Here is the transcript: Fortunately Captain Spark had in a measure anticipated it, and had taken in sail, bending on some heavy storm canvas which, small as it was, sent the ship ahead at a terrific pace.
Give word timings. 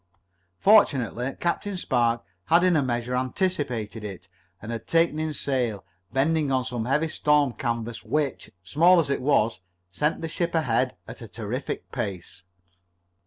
Fortunately 0.57 1.35
Captain 1.39 1.77
Spark 1.77 2.23
had 2.45 2.63
in 2.63 2.75
a 2.75 2.81
measure 2.81 3.15
anticipated 3.15 4.03
it, 4.03 4.27
and 4.59 4.71
had 4.71 4.87
taken 4.87 5.19
in 5.19 5.31
sail, 5.31 5.85
bending 6.11 6.51
on 6.51 6.65
some 6.65 6.85
heavy 6.85 7.07
storm 7.07 7.53
canvas 7.53 8.03
which, 8.03 8.49
small 8.63 8.99
as 8.99 9.11
it 9.11 9.21
was, 9.21 9.59
sent 9.91 10.21
the 10.23 10.27
ship 10.27 10.55
ahead 10.55 10.95
at 11.07 11.21
a 11.21 11.27
terrific 11.27 11.91
pace. 11.91 12.41